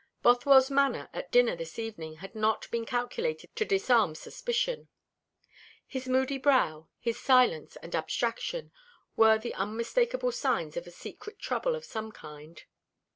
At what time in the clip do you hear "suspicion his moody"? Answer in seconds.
4.15-6.39